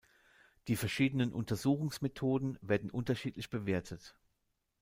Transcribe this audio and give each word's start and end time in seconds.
Die 0.67 0.77
verschiedenen 0.77 1.31
Untersuchungsmethoden 1.31 2.57
werden 2.63 2.89
unterschiedlich 2.89 3.51
bewertet. 3.51 4.15